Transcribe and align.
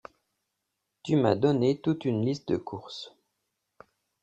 Tu 1.03 1.15
m’as 1.15 1.35
donné 1.35 1.79
toute 1.79 2.05
une 2.05 2.25
liste 2.25 2.47
de 2.47 2.57
courses. 2.57 3.13